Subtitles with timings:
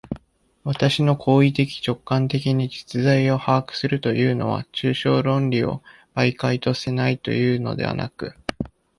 [0.63, 5.83] 私の行為的直観的に実在を把握するというのは、抽象論理を
[6.15, 8.33] 媒介とせないというのではなく、